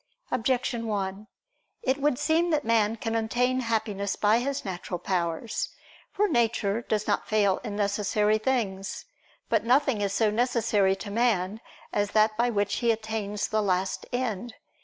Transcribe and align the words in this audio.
Objection 0.31 0.87
1: 0.87 1.27
It 1.83 1.97
would 1.99 2.17
seem 2.17 2.49
that 2.49 2.65
man 2.65 2.95
can 2.95 3.13
attain 3.13 3.59
Happiness 3.59 4.15
by 4.15 4.39
his 4.39 4.65
natural 4.65 4.97
powers. 4.97 5.69
For 6.11 6.27
nature 6.27 6.81
does 6.81 7.05
not 7.07 7.27
fail 7.27 7.59
in 7.63 7.75
necessary 7.75 8.39
things. 8.39 9.05
But 9.47 9.63
nothing 9.63 10.01
is 10.01 10.11
so 10.11 10.31
necessary 10.31 10.95
to 10.95 11.11
man 11.11 11.61
as 11.93 12.09
that 12.13 12.35
by 12.35 12.49
which 12.49 12.77
he 12.77 12.89
attains 12.89 13.49
the 13.49 13.61
last 13.61 14.07
end. 14.11 14.55